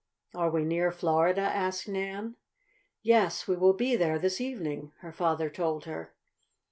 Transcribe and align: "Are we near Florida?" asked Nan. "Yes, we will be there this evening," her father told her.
"Are 0.33 0.49
we 0.49 0.65
near 0.65 0.89
Florida?" 0.91 1.41
asked 1.43 1.87
Nan. 1.87 2.35
"Yes, 3.03 3.47
we 3.47 3.55
will 3.55 3.73
be 3.73 3.95
there 3.95 4.17
this 4.17 4.41
evening," 4.41 4.93
her 5.01 5.11
father 5.11 5.47
told 5.47 5.85
her. 5.85 6.15